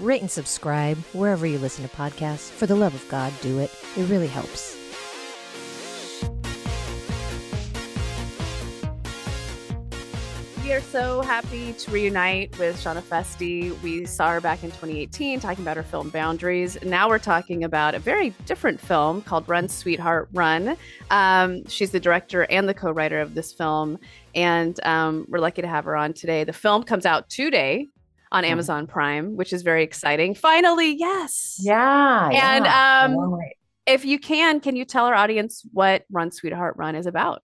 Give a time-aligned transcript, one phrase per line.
[0.00, 2.50] rate and subscribe wherever you listen to podcasts.
[2.50, 3.70] For the love of God, do it.
[3.96, 4.76] It really helps.
[10.66, 13.80] We are so happy to reunite with Shana Feste.
[13.84, 16.76] We saw her back in 2018 talking about her film Boundaries.
[16.82, 20.76] Now we're talking about a very different film called Run, Sweetheart, Run.
[21.12, 23.96] Um, she's the director and the co writer of this film.
[24.34, 26.42] And um, we're lucky to have her on today.
[26.42, 27.86] The film comes out today
[28.36, 28.52] on Mm-hmm.
[28.52, 30.34] Amazon Prime, which is very exciting.
[30.34, 31.58] Finally, yes.
[31.60, 32.28] Yeah.
[32.28, 33.02] And yeah.
[33.04, 33.38] um,
[33.86, 37.42] if you can, can you tell our audience what Run, Sweetheart, Run is about?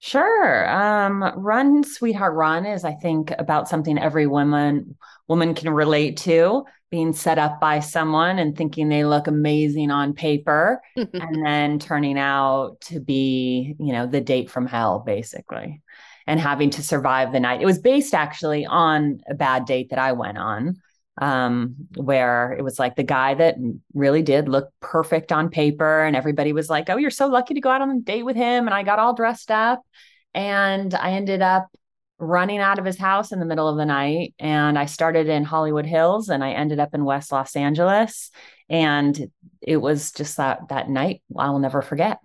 [0.00, 0.68] Sure.
[0.70, 4.96] Um, Run, Sweetheart, Run is, I think, about something every woman
[5.28, 10.12] woman can relate to, being set up by someone and thinking they look amazing on
[10.12, 15.80] paper and then turning out to be, you know, the date from hell, basically,
[16.26, 17.60] and having to survive the night.
[17.60, 20.76] It was based actually on a bad date that I went on.
[21.16, 23.54] Um, where it was like the guy that
[23.92, 27.60] really did look perfect on paper, and everybody was like, Oh, you're so lucky to
[27.60, 28.66] go out on a date with him.
[28.66, 29.82] And I got all dressed up,
[30.34, 31.68] and I ended up
[32.18, 34.34] running out of his house in the middle of the night.
[34.38, 38.30] And I started in Hollywood Hills and I ended up in West Los Angeles.
[38.68, 39.30] And
[39.60, 42.18] it was just that that night I'll never forget.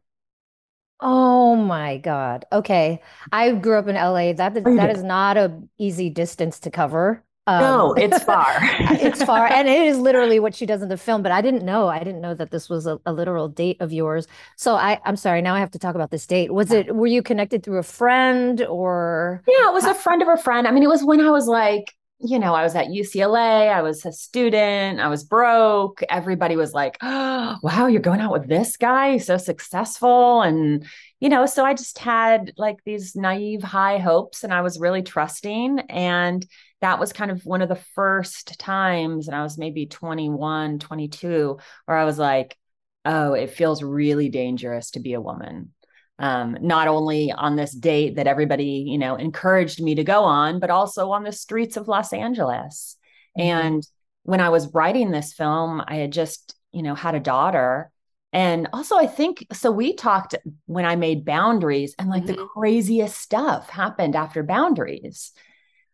[1.02, 2.46] Oh my God.
[2.52, 3.02] Okay.
[3.32, 4.34] I grew up in LA.
[4.34, 4.90] That is, Oh, that did?
[4.90, 7.24] is not a easy distance to cover.
[7.60, 8.60] No, Um, it's far.
[8.98, 11.64] it's far and it is literally what she does in the film but i didn't
[11.66, 14.28] know i didn't know that this was a, a literal date of yours
[14.58, 17.08] so i i'm sorry now i have to talk about this date was it were
[17.08, 20.68] you connected through a friend or Yeah, it was a friend of a friend.
[20.68, 23.82] I mean, it was when I was like, you know, I was at UCLA, I
[23.82, 26.02] was a student, I was broke.
[26.10, 30.42] Everybody was like, oh, wow, you're going out with this guy, He's so successful.
[30.42, 30.86] And,
[31.22, 35.02] you know, so I just had like these naive high hopes and I was really
[35.02, 35.80] trusting.
[35.90, 36.46] And
[36.82, 41.58] that was kind of one of the first times, and I was maybe 21, 22,
[41.86, 42.58] where I was like,
[43.06, 45.74] oh, it feels really dangerous to be a woman
[46.20, 50.60] um, not only on this date that everybody you know encouraged me to go on
[50.60, 52.98] but also on the streets of los angeles
[53.38, 53.44] Mhm.
[53.44, 53.88] and
[54.24, 57.90] when i was writing this film i had just you know had a daughter
[58.34, 60.36] and also i think so we talked
[60.66, 62.48] when i made boundaries and like the Mhm.
[62.50, 65.32] craziest stuff happened after boundaries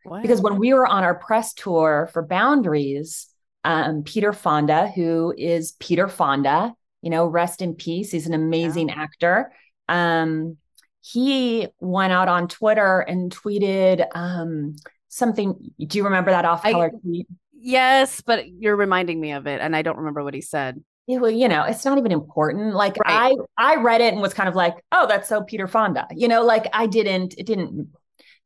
[0.04, 0.22] What?
[0.22, 3.28] because when we were on our press tour for boundaries
[3.64, 8.90] um, peter fonda who is peter fonda you know rest in peace he's an amazing
[8.92, 9.52] actor
[9.88, 10.58] um,
[11.02, 14.76] he went out on twitter and tweeted um,
[15.08, 17.28] something do you remember that off color tweet
[17.68, 20.84] Yes, but you're reminding me of it, and I don't remember what he said.
[21.08, 22.76] Yeah, well, you know, it's not even important.
[22.76, 23.36] Like Right.
[23.58, 26.08] I, I read it and was kind of like, oh, that's so Peter Fonda.
[26.12, 27.90] You know, like I didn't, it didn't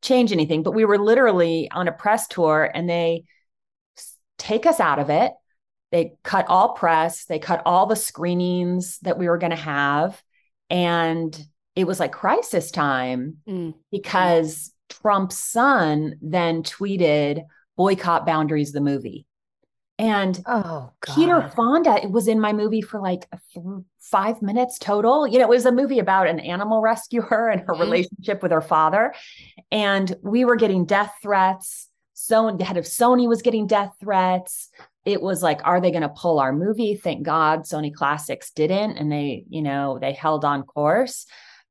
[0.00, 0.62] change anything.
[0.62, 3.24] But we were literally on a press tour, and they
[4.38, 5.32] take us out of it.
[5.92, 7.26] They cut all press.
[7.26, 10.22] They cut all the screenings that we were going to have,
[10.70, 11.38] and
[11.76, 13.36] it was like crisis time
[13.90, 17.42] because Trump's son then tweeted
[17.76, 19.26] boycott boundaries the movie.
[19.98, 23.64] And oh god Peter Fonda was in my movie for like th-
[24.00, 25.26] five minutes total.
[25.26, 27.80] You know, it was a movie about an animal rescuer and her Mhm.
[27.80, 29.14] relationship with her father.
[29.70, 31.88] And we were getting death threats.
[32.14, 34.70] So the head of Sony was getting death threats.
[35.04, 36.94] It was like, are they going to pull our movie?
[36.94, 38.96] Thank God Sony Classics didn't.
[38.96, 41.26] And they, you know, they held on course.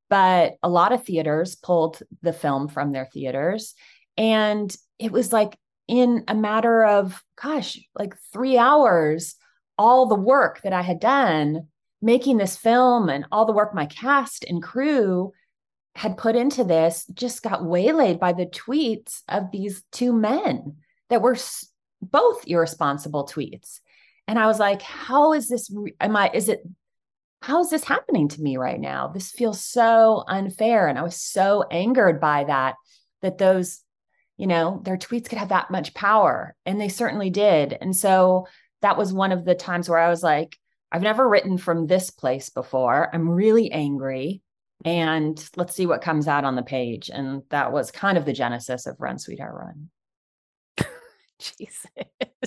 [0.08, 3.74] But a lot of theaters pulled the film from their theaters.
[4.16, 9.36] And it was like in a matter of, gosh, like three hours,
[9.78, 11.68] all the work that I had done
[12.02, 15.32] making this film and all the work my cast and crew
[15.94, 20.76] had put into this just got waylaid by the tweets of these two men
[21.08, 21.36] that were
[22.02, 23.80] both irresponsible tweets.
[24.26, 25.70] And I was like, how is this?
[26.00, 26.62] Am I, is it,
[27.42, 29.08] how is this happening to me right now?
[29.08, 30.88] This feels so unfair.
[30.88, 32.74] And I was so angered by that,
[33.22, 33.80] that those,
[34.36, 36.54] you know, their tweets could have that much power.
[36.66, 37.76] And they certainly did.
[37.80, 38.46] And so
[38.82, 40.56] that was one of the times where I was like,
[40.92, 43.08] I've never written from this place before.
[43.12, 44.42] I'm really angry.
[44.84, 47.10] And let's see what comes out on the page.
[47.12, 49.90] And that was kind of the genesis of Run, Sweetheart Run.
[51.58, 51.86] Jesus.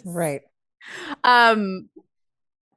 [0.05, 0.41] right
[1.23, 1.89] Um,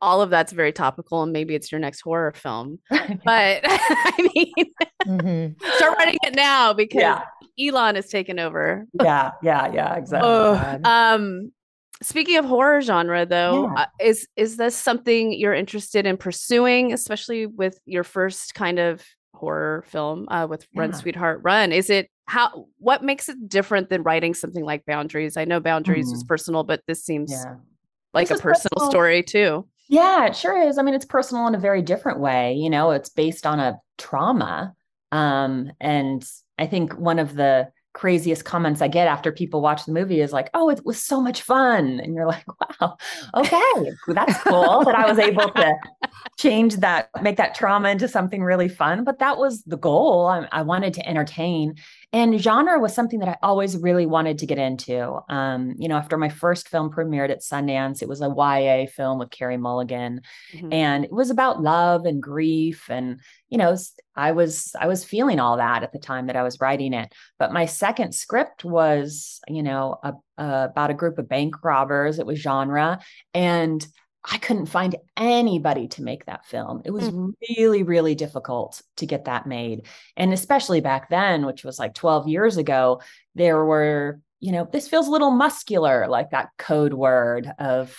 [0.01, 2.79] all of that's very topical and maybe it's your next horror film.
[2.91, 4.55] But I mean,
[5.07, 5.55] Mhm.
[5.77, 7.23] start writing it now because yeah,
[7.59, 8.87] Elon has taken over.
[9.03, 10.29] yeah, yeah, yeah, exactly.
[10.29, 10.81] God.
[10.85, 11.53] Um,
[12.03, 13.83] speaking of horror genre, though, Yeah.
[13.83, 19.03] uh, is is this something you're interested in pursuing, especially with your first kind of
[19.37, 21.73] horror film uh, with Run Sweetheart Run?
[21.73, 25.37] Is it how what makes it different than writing something like Boundaries?
[25.37, 27.49] I know Boundaries is personal, but this seems Mm-hmm.
[27.55, 27.56] yeah.
[28.15, 28.91] like This a personal personal.
[28.91, 29.69] story too.
[29.88, 30.79] Yeah, it sure is.
[30.79, 32.55] I mean, it's personal in a very different way.
[32.55, 34.75] You know, it's based on a trauma.
[35.12, 36.29] Um, and
[36.59, 40.31] I think one of the craziest comments I get after people watch the movie is
[40.31, 41.98] like, oh, it was so much fun.
[41.98, 42.44] And you're like,
[42.81, 42.98] wow,
[43.34, 45.75] okay, that's cool that I was able to
[46.38, 49.02] change that, make that trauma into something really fun.
[49.02, 50.26] But that was the goal.
[50.26, 51.76] I, I wanted to entertain.
[52.12, 55.19] And genre was something that I always really wanted to get into.
[55.29, 59.19] Um, you know, after my first film premiered at Sundance, it was a YA film
[59.19, 60.23] with Carey Mulligan,
[60.55, 60.73] Mhm.
[60.73, 62.87] and it was about love and grief.
[62.88, 63.76] And you know,
[64.14, 67.12] I was I was feeling all that at the time that I was writing it.
[67.38, 72.19] But my second script was, you know, a, a- about a group of bank robbers.
[72.19, 72.99] It was genre,
[73.35, 73.87] and
[74.31, 76.82] I couldn't find anybody to make that film.
[76.84, 77.11] It was
[77.49, 79.87] really, really difficult to get that made.
[80.17, 83.00] And especially back then, which was like 12 years ago,
[83.37, 87.96] there were, you know, this feels a little muscular, like that code word of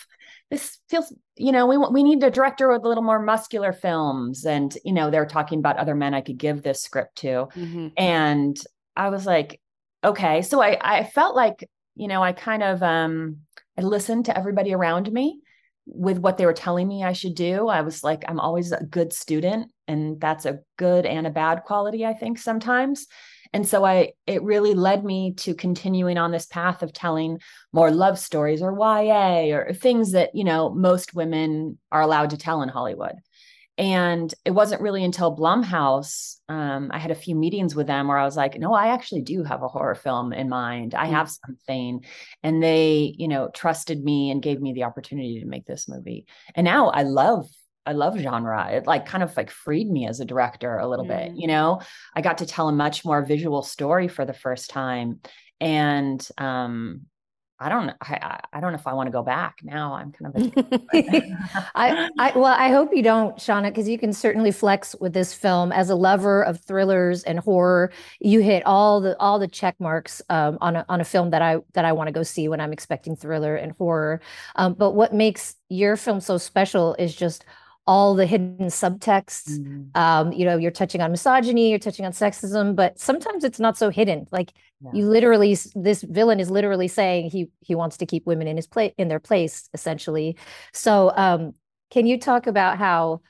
[0.49, 3.71] this feels, you know, we want we need a director with a little more muscular
[3.71, 4.45] films.
[4.45, 7.47] And, you know, they're talking about other men I could give this script to.
[7.53, 7.93] Mhm.
[7.97, 8.57] And
[8.95, 9.61] I was like,
[10.03, 10.41] okay.
[10.41, 13.37] So I I felt like, you know, I kind of um
[13.77, 15.41] I listened to everybody around me
[15.87, 17.67] with what they were telling me I should do.
[17.67, 21.63] I was like, I'm always a good student, and that's a good and a bad
[21.63, 23.07] quality, I think, sometimes.
[23.53, 27.39] And so I it really led me to continuing on this path of telling
[27.71, 32.37] more love stories or YA or things that, you know, most women are allowed to
[32.37, 33.15] tell in Hollywood.
[33.77, 38.17] And it wasn't really until Blumhouse, um, I had a few meetings with them where
[38.17, 40.95] I was like, no, I actually do have a horror film in mind.
[40.95, 41.11] I Mm.
[41.11, 42.03] have something.
[42.41, 46.25] And they, you know, trusted me and gave me the opportunity to make this movie.
[46.55, 47.47] And now I love,
[47.85, 48.67] I love genre.
[48.71, 51.39] It like kind of like freed me as a director a little bit, Mm.
[51.39, 51.81] you know,
[52.15, 55.19] I got to tell a much more visual story for the first time.
[55.61, 57.01] And um,
[57.59, 59.93] I don't, I, I- don't know if I want to go back now.
[59.93, 60.53] I'm kind of,
[61.75, 65.33] I, I well, I hope you don't, Shana, because you can certainly flex with this
[65.33, 67.91] film as a lover of thrillers and horror.
[68.19, 71.41] You hit all the all the check marks um, on a on a film that
[71.41, 74.21] I that I want to go see when I'm expecting thriller and horror.
[74.55, 77.45] Um, but what makes your film so special is just
[77.87, 79.59] all the hidden subtexts.
[79.59, 83.59] Mm, Um, you know, you're touching on misogyny, you're touching on sexism, but sometimes it's
[83.59, 84.27] not so hidden.
[84.31, 84.51] Like
[84.81, 84.91] Yeah.
[84.93, 88.67] you literally, this villain is literally saying he he wants to keep women in his
[88.67, 90.37] place in their place, essentially.
[90.73, 91.55] So, um,
[91.89, 93.21] can you talk about how,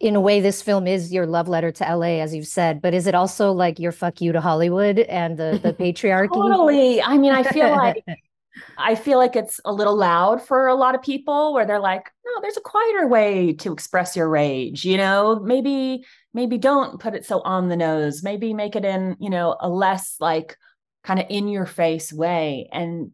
[0.00, 2.94] in a way, this film is your love letter to LA, as you've said, but
[2.94, 6.32] is it also like your fuck you to Hollywood and the the patriarchy?
[6.32, 7.02] Totally.
[7.02, 8.04] I mean, I feel like
[8.78, 12.10] I feel like it's a little loud for a lot of people where they're like,
[12.24, 17.14] no, there's a quieter way to express your rage, you know, maybe, maybe don't put
[17.14, 20.56] it so on the nose, maybe make it in, you know, a less like
[21.04, 22.68] kind of in your face way.
[22.72, 23.12] And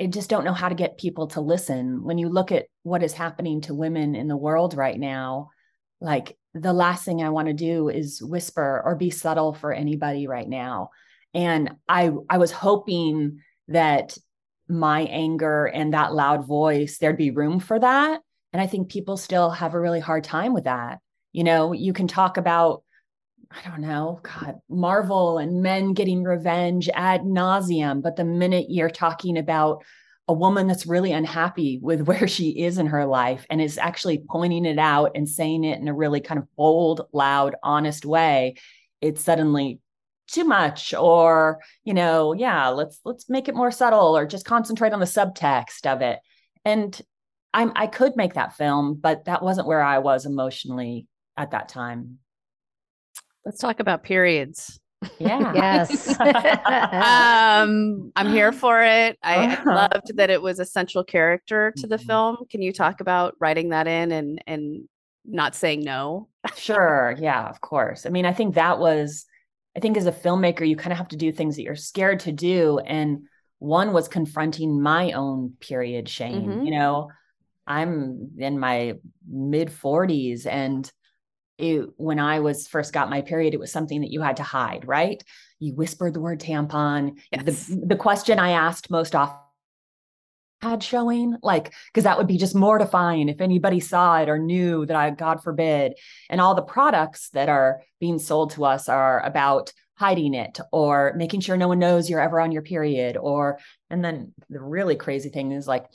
[0.00, 2.02] I just don't know how to get people to listen.
[2.02, 5.50] When you look at what is happening to women in the world right now,
[6.00, 10.26] like the last thing I want to do is whisper or be subtle for anybody
[10.26, 10.90] right now.
[11.34, 14.16] And I I was hoping that
[14.68, 18.20] my anger and that loud voice, there'd be room for that.
[18.52, 21.00] And I think people still have a really hard time with that.
[21.32, 22.82] You know, you can talk about,
[23.50, 28.02] I don't know, God, Marvel and men getting revenge ad nauseum.
[28.02, 29.84] But the minute you're talking about
[30.26, 34.22] a woman that's really unhappy with where she is in her life and is actually
[34.28, 38.56] pointing it out and saying it in a really kind of bold, loud, honest way,
[39.00, 39.80] it's suddenly
[40.30, 44.92] too much or you know yeah let's let's make it more subtle or just concentrate
[44.92, 46.18] on the subtext of it
[46.64, 47.00] and
[47.54, 51.06] i'm i could make that film but that wasn't where i was emotionally
[51.36, 52.18] at that time
[53.44, 54.78] Let's talk about periods.
[55.18, 56.06] yeah Yes.
[56.92, 59.74] um i'm here for it I, I Uh-huh.
[59.94, 62.06] loved that it was a central character to the Mhm.
[62.06, 64.88] film can you talk about writing that in and and
[65.24, 69.24] not saying no sure yeah of course i mean i think that was
[69.78, 72.18] i think as a filmmaker you kind of have to do things that you're scared
[72.20, 73.22] to do and
[73.60, 76.64] one was confronting my own period shame Mhm.
[76.66, 77.08] you know
[77.66, 78.94] i'm in my
[79.30, 80.90] mid 40s and
[81.58, 84.42] it, when i was first got my period it was something that you had to
[84.42, 85.22] hide right
[85.58, 87.66] you whispered the word tampon Yes.
[87.68, 89.38] the, the question i asked most often
[90.60, 94.84] had showing like because that would be just mortifying if anybody saw it or knew
[94.86, 95.94] that i god forbid.
[96.30, 101.12] And all the products that are being sold to us are about hiding it or
[101.16, 103.58] making sure no one knows you're ever on your period or
[103.90, 105.86] and then the really crazy thing is like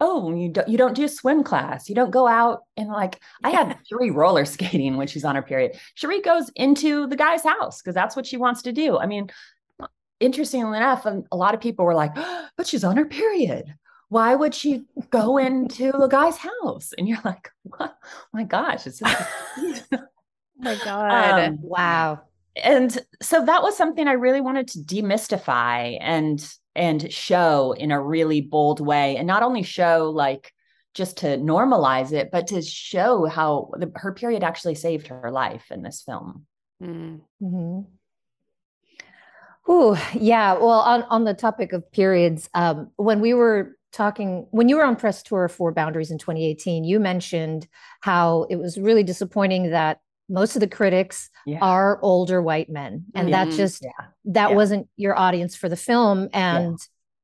[0.00, 1.88] oh you don't you don't do swim class.
[1.88, 5.42] You don't go out and like i had Cherie roller skating when she's on her
[5.42, 5.78] period.
[5.94, 8.98] Cherie goes into the guy's house because that's what she wants to do.
[8.98, 9.30] I mean
[10.20, 13.74] interestingly enough um, a lot of people were like oh, but she's on her period
[14.10, 17.96] why would she go into a guy's house and you're like what?
[18.34, 19.28] my gosh it's oh
[20.58, 22.20] my god um, wow
[22.62, 28.02] and so that was something i really wanted to demystify and and show in a
[28.02, 30.52] really bold way and not only show like
[30.92, 35.66] just to normalize it but to show how the, her period actually saved her life
[35.70, 36.44] in this film
[36.82, 37.20] mm.
[37.42, 37.80] mm-hmm.
[39.68, 40.54] Ooh, yeah.
[40.54, 44.84] Well, on, on the topic of periods, um, when we were talking, when you were
[44.84, 47.66] on press tour for Boundaries in 2018, you mentioned
[48.00, 51.58] how it was really disappointing that most of the critics yeah.
[51.60, 53.50] are older white men and mm-hmm.
[53.50, 53.90] that just yeah.
[54.26, 54.56] that yeah.
[54.56, 56.78] wasn't your audience for the film and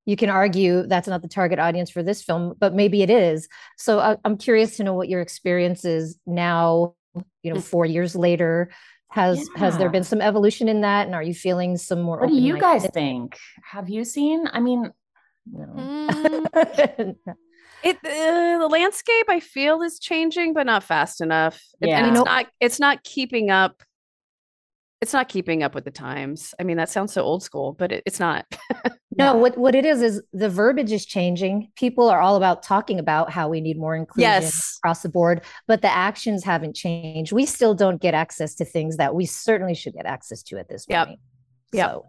[0.04, 3.48] you can argue that's not the target audience for this film but maybe it is
[3.78, 6.94] so I, uh, i'm curious to know what your experience is now
[7.42, 7.62] you know mm.
[7.62, 8.70] 4 years later
[9.08, 12.28] has has there been some evolution in that and are you feeling some more what
[12.28, 14.90] do you guys think have you seen i mean
[15.52, 15.66] no.
[15.76, 17.16] Mm.
[17.82, 21.62] It uh, the landscape I feel is changing, but not fast enough.
[21.80, 21.98] Yeah.
[21.98, 23.82] And it's not it's not keeping up.
[25.02, 26.54] It's not keeping up with the times.
[26.58, 28.46] I mean, that sounds so old school, but it, it's not.
[29.18, 31.70] no, what what it is is the verbiage is changing.
[31.76, 34.78] People are all about talking about how we need more inclusion yes.
[34.82, 37.30] across the board, but the actions haven't changed.
[37.30, 40.68] We still don't get access to things that we certainly should get access to at
[40.68, 41.08] this yep.
[41.08, 41.20] point.
[41.72, 41.86] Yeah.
[41.88, 42.06] So.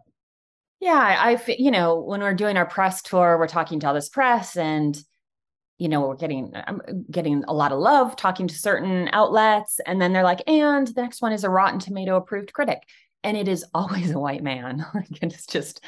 [0.80, 4.10] Yeah, I, you know, when we're doing our press tour, we're talking to all this
[4.10, 4.98] press and
[5.78, 6.82] you know, we're getting I'm
[7.12, 11.02] getting a lot of love talking to certain outlets, and then they're like, and the
[11.02, 12.82] next one is a Rotten Tomato approved critic,
[13.24, 14.86] and it is always a white man.
[15.22, 15.82] and it's just,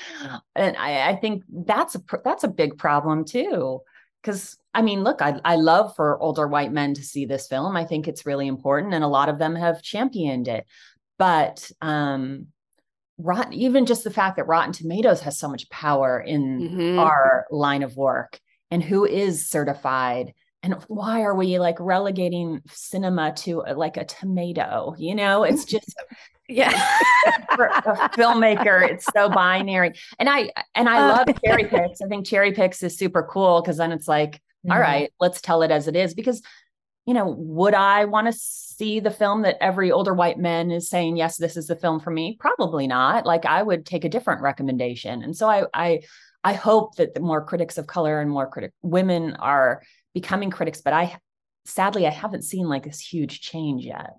[0.55, 3.81] and I, I think that's a that's a big problem too,
[4.21, 7.75] because I mean, look, I I love for older white men to see this film.
[7.75, 10.65] I think it's really important, and a lot of them have championed it,
[11.17, 12.47] but um
[13.19, 16.99] rotten even just the fact that rotten tomatoes has so much power in mm-hmm.
[16.99, 18.39] our line of work
[18.71, 20.33] and who is certified
[20.63, 25.43] and why are we like relegating cinema to a, like a tomato you know?
[25.43, 25.93] It's just
[26.47, 26.71] yeah.
[27.55, 29.93] for a filmmaker it's so binary.
[30.17, 32.01] And i and i love CherryPicks.
[32.03, 34.71] I think CherryPicks is super cool because then it's like mm-hmm.
[34.71, 36.13] all right let's tell it as it is.
[36.13, 36.41] Because
[37.09, 40.87] you know would i want to see the film that every older white man is
[40.87, 44.09] saying yes this is the film for me probably not like i would take a
[44.09, 45.99] different recommendation and so i i
[46.41, 49.81] I hope that the more critics of color and more critic women are
[50.13, 51.17] becoming critics, but I
[51.65, 54.11] sadly I haven't seen like this huge change yet.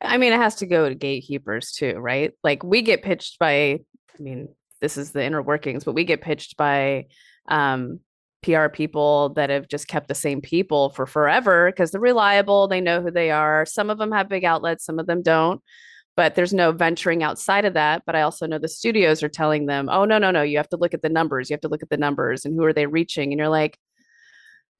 [0.00, 2.32] I mean, it has to go to gatekeepers too, right?
[2.42, 4.48] Like we get pitched by, I mean,
[4.80, 7.06] this is the inner workings, but we get pitched by
[7.48, 8.00] um,
[8.46, 12.68] PR people that have just kept the same people for forever because they're reliable.
[12.68, 13.66] They know who they are.
[13.66, 15.60] Some of them have big outlets, some of them don't
[16.16, 19.66] but there's no venturing outside of that but i also know the studios are telling
[19.66, 21.68] them oh no no no you have to look at the numbers you have to
[21.68, 23.78] look at the numbers and who are they reaching and you're like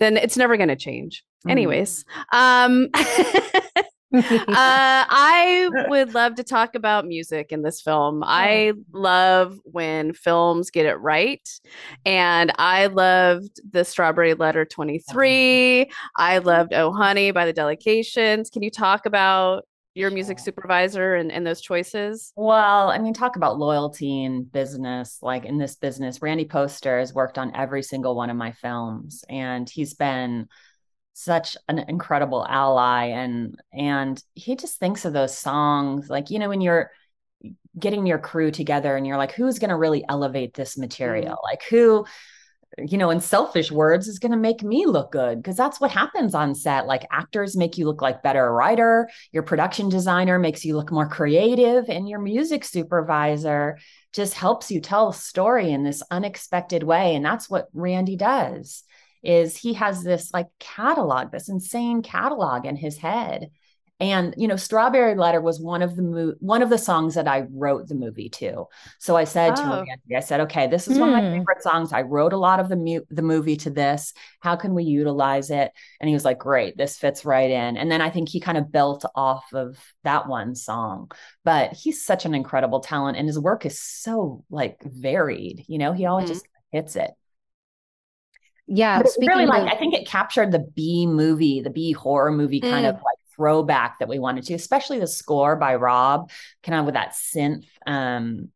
[0.01, 1.51] then it's never going to change mm.
[1.51, 2.89] anyways um
[4.31, 8.23] uh, I would love to talk about music in this film.
[8.25, 11.47] I love when films get it right.
[12.05, 15.91] And I loved The Strawberry Letter 23.
[16.17, 18.49] I loved Oh Honey by the Delegations.
[18.49, 22.33] Can you talk about your music supervisor and, and those choices?
[22.37, 25.19] Well, I mean, talk about loyalty and business.
[25.23, 29.25] Like in this business, Randy Poster has worked on every single one of my films,
[29.29, 30.49] and he's been
[31.19, 36.51] such an incredible ally and and he just thinks of those songs like you know
[36.51, 36.91] when you're
[37.79, 41.47] getting your crew together and you're like who's going to really elevate this material mm-hmm.
[41.51, 42.05] like who
[42.79, 45.91] you know, in selfish words, is going to make me look good because that's what
[45.91, 46.87] happens on set.
[46.87, 51.09] Like actors make you look like better writer, your production designer makes you look more
[51.09, 53.79] creative, and your music supervisor
[54.13, 57.15] just helps you tell a story in this unexpected way.
[57.15, 58.85] And that's what Randy does.
[59.23, 63.51] Is he has this like catalog, this insane catalog in his head
[63.99, 67.27] and you know, Strawberry Letter was one of the mo- one of the songs that
[67.27, 68.67] I wrote the movie to.
[68.99, 69.57] So I said oh.
[69.57, 71.01] to him, I said, "Okay, this is mm.
[71.01, 71.39] one of my hmm.
[71.39, 71.93] favorite songs.
[71.95, 74.13] I wrote a lot of the mu- the movie to this.
[74.41, 77.91] How can we utilize it?" And he was like, "Great, this fits right in." And
[77.91, 81.11] then I think he kind of built off of that one song.
[81.43, 85.65] But he's such an incredible talent, and his work is so like varied.
[85.69, 86.35] You know, he always mm.
[86.35, 87.13] just hits it.
[88.69, 92.61] Yeah, really like of- I think it captured the B movie, the B horror movie
[92.61, 92.91] kind Mm.
[92.91, 96.31] of like throwback that we wanted to, especially the score by Rob,
[96.63, 98.49] kind of with that synth um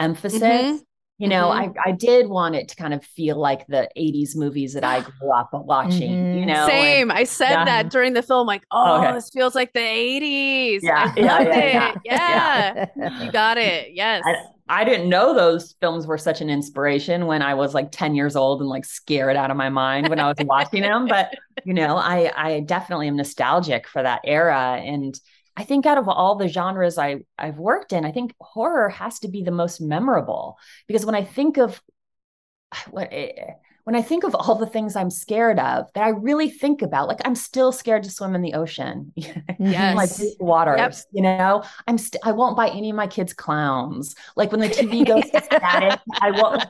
[0.00, 0.42] emphasis.
[0.42, 0.80] Mhm.
[1.18, 1.74] You know, Mhm.
[1.84, 5.00] I I did want it to kind of feel like the 80s movies that I
[5.00, 6.46] grew up watching, you Mhm.
[6.46, 6.54] know.
[6.64, 7.10] and- Same.
[7.12, 7.64] I said Yeah.
[7.66, 9.12] that during the film, like, oh, Okay.
[9.12, 10.82] this feels like the 80s.
[10.82, 11.98] Yeah, I yeah, yeah, it.
[12.04, 12.86] Yeah.
[13.24, 13.92] You got it.
[13.94, 14.24] Yes.
[14.26, 14.34] I,
[14.68, 18.34] I didn't know those films were such an inspiration when I was like 10 years
[18.34, 21.06] old and like scared out of my mind when I was watching them.
[21.06, 24.80] But you know, I I definitely am nostalgic for that era.
[24.82, 25.18] And
[25.56, 29.18] I think out of all the genres I I've worked in, I think horror has
[29.20, 30.56] to be the most memorable
[30.86, 31.82] because when I think of
[32.90, 33.52] what eh,
[33.84, 37.06] when I think of all the things I'm scared of that I really think about,
[37.08, 39.12] like I'm still scared to swim in the ocean.
[39.58, 39.96] Yes.
[39.96, 41.62] like deep waters, you know.
[41.86, 44.14] I'm st- I won't buy any of my kids clowns.
[44.36, 46.64] Like when the TV goes to static, I won't.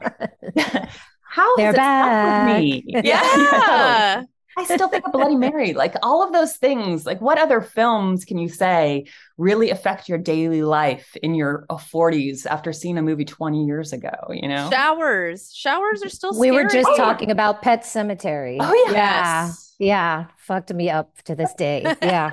[1.23, 2.85] How They're has it stuck with me?
[3.09, 4.23] yeah.
[4.57, 5.73] I still think of Bloody Mary.
[5.73, 7.05] Like all of those things.
[7.07, 9.07] Like what other films can you say
[9.37, 13.93] really affect your daily life in your uh, 40s after seeing a movie 20 years
[13.93, 14.11] ago?
[14.31, 14.71] You know.
[14.71, 15.53] Showers.
[15.55, 16.85] Showers are still we were scary.
[16.85, 18.59] just talking about Pet Sematary.
[18.61, 18.93] Oh, yeah.
[18.93, 21.83] yeah, yeah, fucked me up to this day.
[22.03, 22.33] Yeah.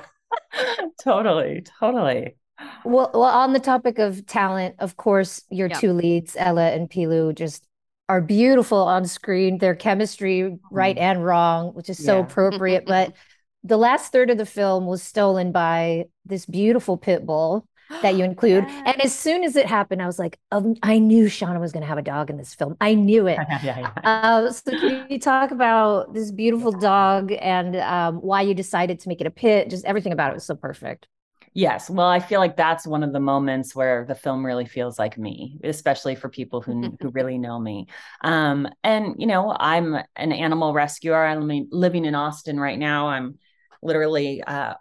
[1.02, 2.36] totally, totally.
[2.84, 5.80] Well, well, on the topic of talent, of course, your Yep.
[5.80, 7.66] two leads, Ella and Pilou, just
[8.12, 9.56] are beautiful on screen.
[9.56, 12.84] Their chemistry, right and wrong, which is so appropriate.
[12.84, 13.14] But
[13.64, 17.66] the last third of the film was stolen by this beautiful pit bull
[18.02, 18.64] that you include.
[18.64, 21.80] And as soon as it happened, I was like, um, I knew Shana was going
[21.80, 22.76] to have a dog in this film.
[22.82, 23.38] I knew it.
[23.64, 23.92] yeah, yeah.
[24.04, 29.08] Uh, so can you talk about this beautiful dog and um, why you decided to
[29.08, 29.70] make it a pit?
[29.70, 31.08] Just everything about it was so perfect.
[31.54, 31.90] Yes.
[31.90, 35.18] Well, I feel like that's one of the moments where the film really feels like
[35.18, 37.88] me, especially for people who who really know me.
[38.22, 41.24] Um, and you know, I'm an animal rescuer.
[41.24, 43.08] I'm living in Austin right now.
[43.08, 43.38] I'm
[43.82, 44.74] literally uh,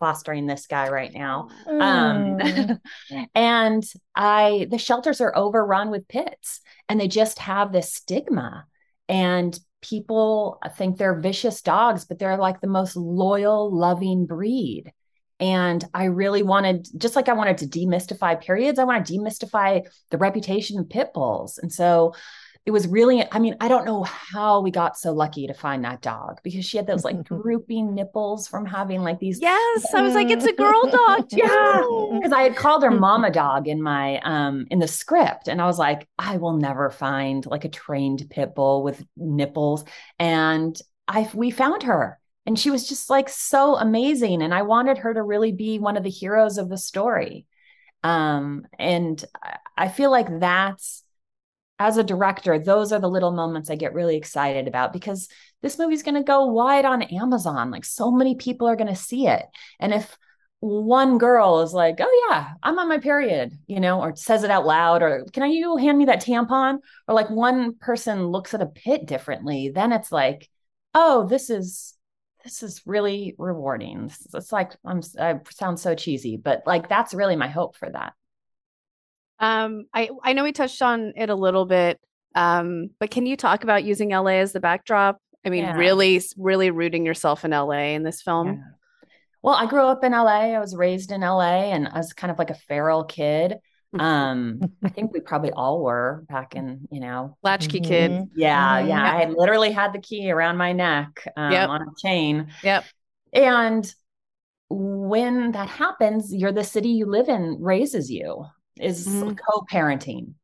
[0.00, 1.48] fostering this guy right now.
[1.68, 2.80] Mm.
[3.12, 3.84] Um, and
[4.16, 8.66] I the shelters are overrun with pits, and they just have this stigma.
[9.08, 14.92] And people think they're vicious dogs, but they're like the most loyal, loving breed.
[15.42, 19.84] And I really wanted, just like I wanted to demystify periods, I want to demystify
[20.10, 21.58] the reputation of pit bulls.
[21.58, 22.14] And so
[22.64, 25.84] it was really, I mean, I don't know how we got so lucky to find
[25.84, 29.40] that dog because she had those like drooping nipples from having like these.
[29.40, 29.92] Yes.
[29.92, 31.38] I was like, it's a girl dog too.
[31.38, 35.60] Yeah, because I had called her mama dog in my um in the script and
[35.60, 39.84] I was like I will never find like a trained pit bull with nipples
[40.20, 44.98] and I we found her and she was just like so amazing and I wanted
[44.98, 47.46] her to really be one of the heroes of the story.
[48.02, 49.24] Um and
[49.76, 51.04] I- feel like that's
[51.78, 55.28] as a director those are the little moments I get really excited about because
[55.62, 57.70] this movie's going to go wide on Amazon.
[57.70, 59.44] Like so many people are going to see it.
[59.80, 60.16] And if
[60.60, 64.50] one girl is like, "Oh yeah, I'm on my period," you know, or says it
[64.50, 66.78] out loud, or "Can I you hand me that tampon?"
[67.08, 70.48] Or like one person looks at a pit differently, then it's like,
[70.94, 71.94] "Oh, this is
[72.44, 77.14] this is really rewarding." It's, it's like I'm I sound so cheesy, but like that's
[77.14, 78.14] really my hope for that.
[79.38, 82.00] Um, I I know we touched on it a little bit,
[82.34, 85.18] um, but can you talk about using LA as the backdrop?
[85.44, 85.76] I mean, Yeah.
[85.76, 88.46] really, really rooting yourself in LA in this film.
[88.46, 88.54] Yeah.
[89.42, 90.54] Well, I grew up in LA.
[90.54, 93.56] I was raised in LA and I was kind of like a feral kid.
[93.98, 98.10] Um, I think we probably all were back in, you know, Latchkey kid.
[98.10, 98.30] Mhm.
[98.34, 98.88] Yeah, Mhm.
[98.88, 99.12] yeah.
[99.12, 101.68] I literally had the key around my neck um, Yep.
[101.68, 102.52] on a chain.
[102.62, 102.84] Yep.
[103.32, 103.94] And
[104.70, 108.46] when that happens, you're the city you live in raises you,
[108.80, 109.38] is Mhm.
[109.38, 110.34] co-parenting.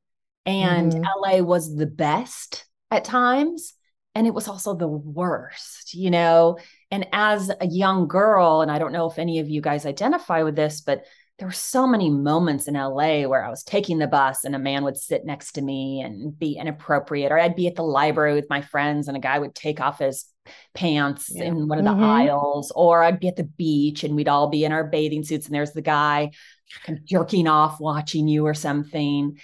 [0.45, 1.05] And Mhm.
[1.05, 3.75] LA was the best at times,
[4.15, 6.59] and it was also the worst, you know.
[6.91, 10.43] And as a young girl, and I don't know if any of you guys identify
[10.43, 11.05] with this, but
[11.39, 14.59] there were so many moments in LA where I was taking the bus and a
[14.59, 18.35] man would sit next to me and be inappropriate, or I'd be at the library
[18.35, 20.27] with my friends and a guy would take off his
[20.75, 21.45] pants Yeah.
[21.45, 22.03] in one of the Mhm.
[22.03, 25.47] aisles, or I'd be at the beach and we'd all be in our bathing suits
[25.47, 26.33] and there's the guy
[26.85, 29.39] kind of jerking off watching you or something.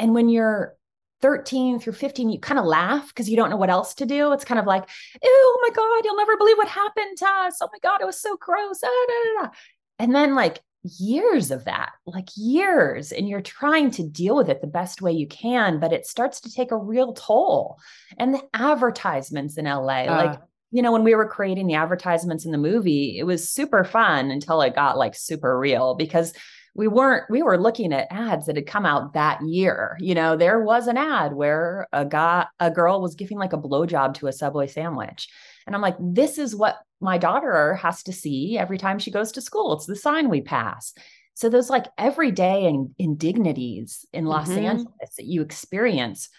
[0.00, 0.74] And when you're
[1.22, 4.32] 13 through 15, you kind of laugh because you don't know what else to do.
[4.32, 4.86] It's kind of like,
[5.24, 7.58] oh my God, you'll never believe what happened to us.
[7.62, 8.80] Oh my God, it was so gross.
[8.84, 9.54] Ah, da, da, da.
[9.98, 10.60] And then, like,
[10.98, 15.12] years of that, like years, and you're trying to deal with it the best way
[15.12, 17.78] you can, but it starts to take a real toll.
[18.18, 20.36] And the advertisements in LA, like, Uh,
[20.72, 24.30] you know, when we were creating the advertisements in the movie, it was super fun
[24.30, 26.32] until it got like super real because
[26.74, 29.96] we weren't we were looking at ads that had come out that year.
[30.00, 33.58] You know there was an ad where a guy a girl was giving like a
[33.58, 35.28] blowjob to a subway sandwich
[35.66, 39.32] and i'm like this is what my daughter has to see every time she goes
[39.32, 39.74] to school.
[39.74, 40.94] It's the sign we pass.
[41.34, 44.62] So those like everyday and indignities in los Mhm.
[44.62, 46.30] angeles that you experience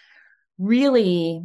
[0.58, 1.42] really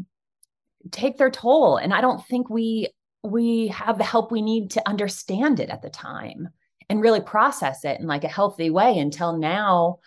[0.92, 1.78] take their toll.
[1.78, 2.90] And i don't think we
[3.24, 6.50] we have the help we need to understand it at the time
[6.90, 10.00] and really process it in like a healthy way until now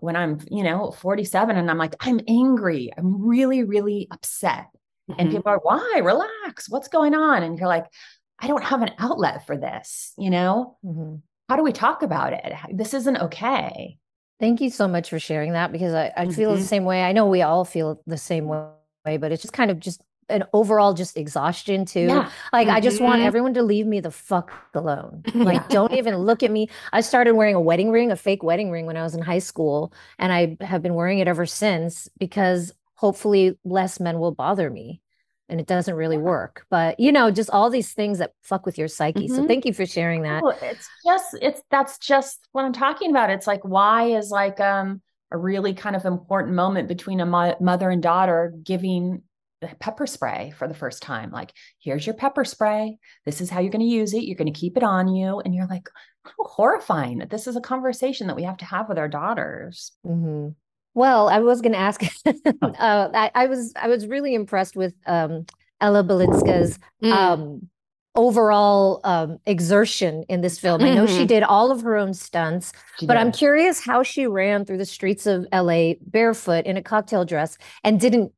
[0.00, 2.90] when i'm you know 47 and i'm like i'm angry.
[2.96, 4.66] I'm really really upset
[5.08, 5.32] and Mhm.
[5.32, 7.86] people are why relax what's going on and you're like
[8.40, 11.20] i don't have an outlet for this you know Mhm.
[11.48, 13.98] how do we talk about it this isn't okay
[14.40, 16.64] Thank you so much for sharing that because I, I feel the Mhm.
[16.66, 17.04] same way.
[17.04, 20.42] I know we all feel the same way, but it's just kind of just an
[20.52, 22.06] overall just exhaustion too.
[22.08, 23.26] yeah Like I just want Mhm.
[23.26, 25.22] everyone to leave me the fuck alone.
[25.34, 25.68] Like Yeah.
[25.68, 26.68] don't even look at me.
[26.92, 29.38] I started wearing a wedding ring, a fake wedding ring when I was in high
[29.38, 34.70] school, and I have been wearing it ever since because hopefully less men will bother
[34.70, 35.00] me.
[35.48, 36.64] And it doesn't really work.
[36.70, 39.28] But you know, just all these things that fuck with your psyche.
[39.28, 39.46] So Mhm.
[39.46, 40.42] thank you for sharing that.
[40.42, 43.28] No, it's just it's that's just what I'm talking about.
[43.28, 47.56] It's like why is like um a really kind of important moment between a mo-
[47.60, 49.22] mother and daughter giving
[49.80, 51.30] pepper spray for the first time.
[51.30, 52.98] Like, here's your pepper spray.
[53.24, 54.24] This is how you're going to use it.
[54.24, 55.88] You're going to keep it on you, and you're like,
[56.24, 59.92] how horrifying that this is a conversation that we have to have with our daughters.
[60.04, 60.48] hmm
[60.94, 62.02] Well, I was going to ask.
[62.26, 65.46] uh, I, I was I was really impressed with um,
[65.80, 67.12] Ella Balinska's Mm.
[67.12, 67.68] um,
[68.16, 70.82] overall um, exertion in this film.
[70.82, 71.26] I know she Mhm.
[71.26, 74.84] did all of her own stunts, She but I'm curious how she ran through the
[74.86, 78.32] streets of LA barefoot in a cocktail dress and didn't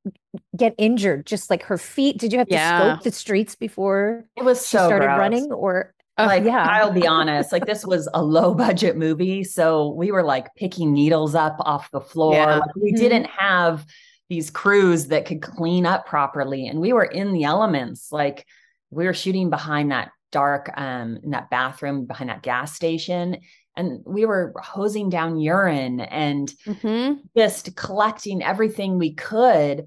[0.56, 1.26] get injured.
[1.26, 2.16] Just like her feet.
[2.18, 5.18] Did you have to scope the streets before it was she started gross.
[5.18, 6.66] running, or like yeah.
[6.68, 10.92] I'll be honest, like this was a low budget movie, so we were like picking
[10.92, 12.34] needles up off the floor.
[12.34, 12.58] Yeah.
[12.58, 12.96] Like, we Mhm.
[12.96, 13.84] didn't have
[14.28, 18.10] these crews that could clean up properly, and we were in the elements.
[18.10, 18.46] Like
[18.90, 23.38] we were shooting behind that dark, um, in that bathroom behind that gas station,
[23.76, 27.20] and we were hosing down urine and Mhm.
[27.36, 29.86] just collecting everything we could.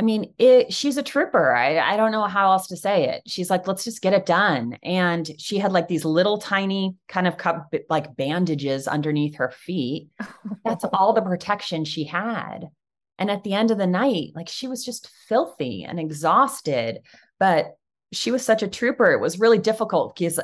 [0.00, 1.54] I mean, it, she's a trooper.
[1.54, 3.22] I, I don't know how else to say it.
[3.26, 4.78] She's like, let's just get it done.
[4.82, 10.08] And she had like these little tiny kind of cup, like bandages underneath her feet.
[10.64, 12.70] That's all the protection she had.
[13.18, 17.00] And at the end of the night, like she was just filthy and exhausted,
[17.38, 17.76] but
[18.10, 19.12] she was such a trooper.
[19.12, 20.40] It was really difficult because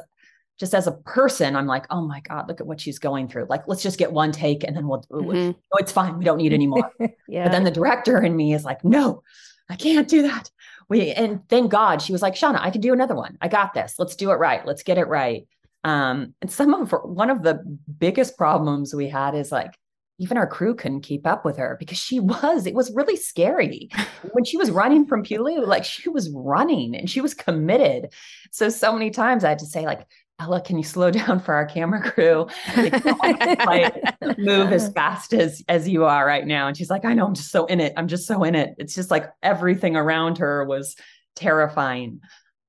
[0.58, 3.46] just as a person, I'm like, oh my God, look at what she's going through.
[3.48, 5.54] Like, let's just get one take and then we'll, Mhm.
[5.72, 6.18] oh, it's fine.
[6.18, 6.90] We don't need any more.
[7.28, 7.44] yeah.
[7.44, 9.22] But then the director in me is like, no,
[9.68, 10.50] I can't do that.
[10.88, 13.36] We and thank God she was like, Shana, I can do another one.
[13.40, 13.94] I got this.
[13.98, 14.64] Let's do it right.
[14.64, 15.46] Let's get it right.
[15.84, 17.60] Um, and some of one of the
[17.98, 19.72] biggest problems we had is like
[20.18, 23.90] even our crew couldn't keep up with her because she was, it was really scary.
[24.32, 28.12] when she was running from Pilou, like she was running and she was committed.
[28.50, 30.06] So so many times I had to say, like,
[30.38, 32.46] Ella, can you slow down for our camera crew?
[33.64, 33.94] Like
[34.38, 36.68] move as fast as as you are right now.
[36.68, 37.92] And she's like, I know, I'm just so in it.
[37.96, 38.74] I'm just so in it.
[38.78, 40.96] It's just like everything around her was
[41.34, 42.20] terrifying.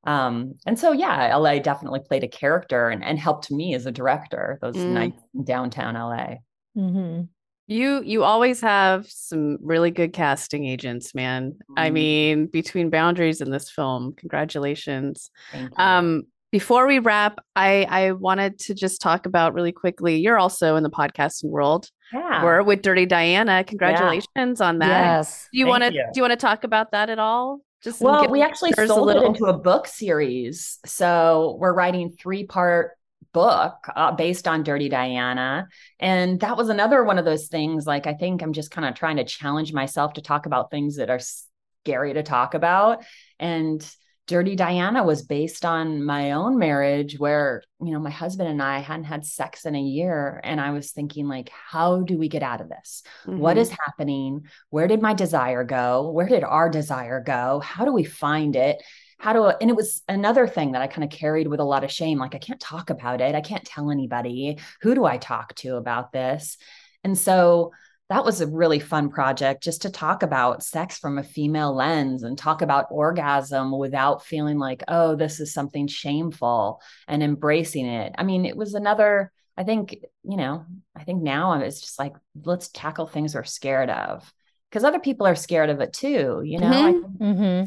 [0.06, 3.92] Um, and so yeah, LA definitely played a character and, and helped me as a
[3.92, 4.94] director those Mm.
[4.94, 6.36] nights in downtown LA.
[6.76, 7.22] hmm
[7.68, 11.58] You you always have some really good casting agents, man.
[11.76, 11.94] I Mhm.
[11.94, 15.30] mean, between boundaries in this film, congratulations.
[15.76, 20.18] Um, before we wrap, I I wanted to just talk about really quickly.
[20.20, 21.90] You're also in the podcasting world.
[22.14, 22.44] yeah.
[22.44, 23.64] We're with Dirty Diana.
[23.66, 24.88] Congratulations on that.
[25.18, 25.48] Yes.
[25.52, 27.60] Do you want to do you want to talk about that at all?
[27.84, 30.80] Just Well, we actually sold it little- into a book series.
[30.86, 32.92] So we're writing three part
[33.34, 35.68] book uh, based on Dirty Diana.
[36.00, 37.86] And that was another one of those things.
[37.86, 40.96] Like, I think I'm just kind of trying to challenge myself to talk about things
[40.96, 43.04] that are scary to talk about.
[43.38, 43.86] And
[44.28, 48.80] Dirty Diana was based on my own marriage where, you know, my husband and I
[48.80, 50.42] hadn't had sex in a year.
[50.44, 53.04] And I was thinking, like, how do we get out of this?
[53.26, 53.62] What Mhm.
[53.62, 54.46] is happening?
[54.70, 56.12] Where did my desire go?
[56.12, 57.62] Where did our desire go?
[57.62, 58.84] How do we find it?
[59.18, 61.84] How do and it was another thing that I kind of carried with a lot
[61.84, 62.20] of shame.
[62.20, 63.34] Like, I can't talk about it.
[63.34, 64.60] I can't tell anybody.
[64.82, 66.58] Who do I talk to about this?
[67.04, 67.72] And so
[68.10, 72.24] that was a really fun project just to talk about sex from a female lens
[72.24, 78.16] and talk about orgasm without feeling like, oh, this is something shameful and embracing it.
[78.18, 80.66] I mean, it was another, I think, you know,
[80.96, 82.14] I think now it's just like,
[82.46, 84.32] let's tackle things we're scared of
[84.70, 86.42] because other people are scared of it too.
[86.46, 87.02] You know, I Mhm.
[87.02, 87.64] think hmm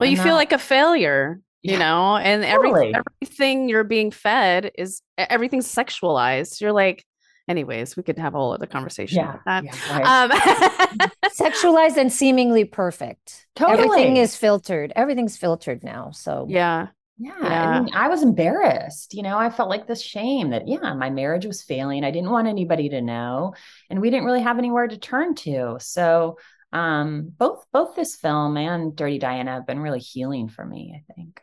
[0.00, 2.94] Well, you feel like a failure, you Yeah, know, and every, totally.
[2.94, 6.60] everything you're being fed is everything's sexualized.
[6.60, 7.04] You're like,
[7.48, 10.28] anyways, we could have a whole other conversation Yeah, about yeah, right.
[10.28, 11.00] that.
[11.00, 13.46] Um, Sexualized and seemingly perfect.
[13.56, 13.84] Totally.
[13.84, 14.92] Everything is filtered.
[14.94, 16.10] Everything's filtered now.
[16.12, 16.88] So yeah.
[17.18, 17.70] Yeah, Yeah.
[17.70, 19.14] I, mean, I was embarrassed.
[19.14, 22.04] You know, I felt like this shame that, yeah, my marriage was failing.
[22.04, 23.54] I didn't want anybody to know,
[23.90, 25.76] and we didn't really have anywhere to turn to.
[25.80, 26.38] So,
[26.72, 30.94] um, both both this film and Dirty Diana have been really healing for me.
[30.96, 31.40] I think.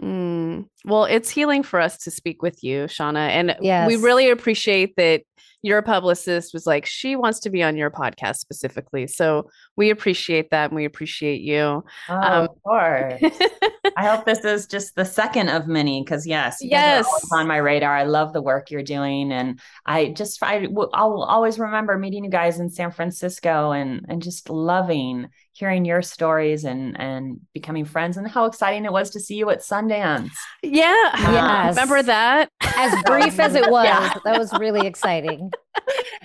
[0.00, 0.66] Mm.
[0.84, 3.28] Well, it's healing for us to speak with you, Shana.
[3.28, 5.22] And we really appreciate that
[5.62, 9.06] your publicist was like, she wants to be on your podcast specifically.
[9.06, 11.84] So we appreciate that and we appreciate you.
[12.08, 13.22] Oh, Um, of course.
[13.96, 17.28] I hope this is just the second of many because yes, you guys are Yes.
[17.32, 17.94] on my radar.
[17.94, 22.30] I love the work you're doing, and I just I I'll always remember meeting you
[22.30, 28.16] guys in San Francisco and and just loving hearing your stories and and becoming friends
[28.16, 30.30] and how exciting it was to see you at Sundance.
[30.62, 31.10] yeah.
[31.32, 31.74] Yes.
[31.76, 32.48] Remember that?
[32.76, 34.14] as brief as it was, Yeah.
[34.24, 35.50] that was really exciting.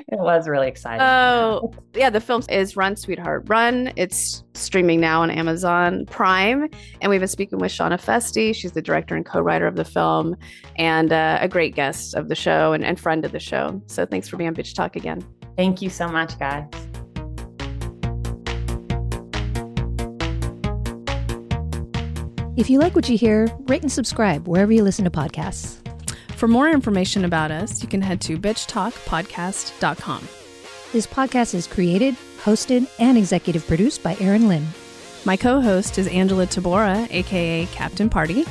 [0.10, 1.02] It was really exciting.
[1.02, 2.10] Oh, yeah.
[2.10, 3.92] The film is Run, Sweetheart, Run.
[3.98, 6.70] It's streaming now on Amazon Prime.
[7.02, 8.56] And we've been speaking with Shana Feste.
[8.56, 10.36] She's the director and co writer of the film
[10.78, 13.82] and uh, a great guest of the show and, and friend of the show.
[13.88, 15.22] So thanks for being on Bitch Talk again.
[15.58, 16.66] Thank you so much, guys.
[22.58, 25.78] If you like what you hear, rate and subscribe wherever you listen to podcasts.
[26.32, 30.28] For more information about us, you can head to bitchtalkpodcast.com.
[30.92, 34.66] This podcast is created, hosted, and executive produced by Erin Lynn.
[35.24, 38.44] My co host is Angela Tabora, aka Captain Party.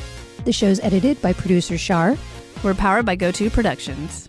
[0.45, 2.16] The show's edited by producer Shar.
[2.62, 4.29] We're powered by GoTo Productions.